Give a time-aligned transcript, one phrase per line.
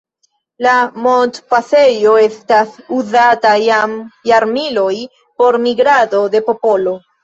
[0.67, 0.71] La
[1.03, 3.97] montpasejo estis uzata jam
[4.33, 4.91] jarmiloj
[5.25, 7.03] por migrado de popolo.